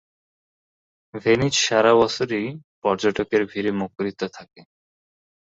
Venice 1.13 1.55
সারা 1.65 1.91
বছরই 1.95 2.45
পর্যটকের 2.83 3.41
ভিড়ে 3.45 3.71
মুখরিত 3.73 4.21
থাকে। 4.33 4.61